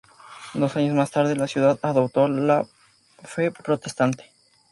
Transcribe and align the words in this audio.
Dos 0.55 0.75
años 0.77 0.95
más 0.95 1.11
tarde 1.11 1.35
la 1.35 1.47
ciudad 1.47 1.77
adoptó 1.83 2.27
la 2.27 2.65
fe 3.23 3.51
protestante. 3.51 4.31